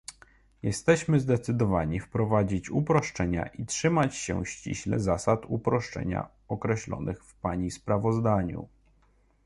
Jesteśmy 0.63 1.19
zdecydowani 1.19 1.99
wprowadzić 1.99 2.69
uproszczenia 2.69 3.45
i 3.47 3.65
trzymać 3.65 4.15
się 4.15 4.45
ściśle 4.45 4.99
zasad 4.99 5.43
upraszczania 5.47 6.27
określonych 6.47 7.23
w 7.25 7.33
pani 7.35 7.71
sprawozdaniu 7.71 8.69